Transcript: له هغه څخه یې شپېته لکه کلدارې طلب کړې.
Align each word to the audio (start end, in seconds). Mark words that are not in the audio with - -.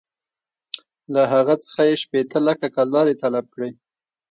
له 1.13 1.21
هغه 1.33 1.55
څخه 1.63 1.81
یې 1.89 1.95
شپېته 2.03 2.39
لکه 2.47 2.65
کلدارې 2.75 3.19
طلب 3.23 3.45
کړې. 3.53 3.71